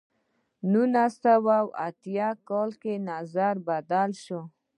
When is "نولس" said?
0.71-1.13